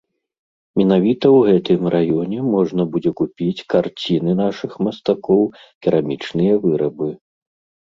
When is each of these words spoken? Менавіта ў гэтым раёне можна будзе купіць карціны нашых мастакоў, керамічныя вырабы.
Менавіта 0.79 1.25
ў 1.31 1.39
гэтым 1.51 1.81
раёне 1.95 2.39
можна 2.55 2.87
будзе 2.95 3.11
купіць 3.21 3.65
карціны 3.75 4.31
нашых 4.43 4.71
мастакоў, 4.89 5.41
керамічныя 5.83 6.53
вырабы. 6.67 7.09